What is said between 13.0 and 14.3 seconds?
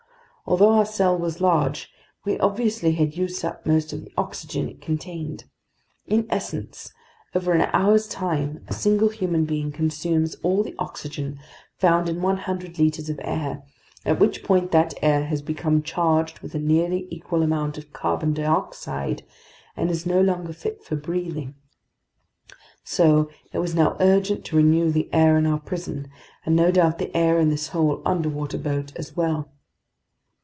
of air, at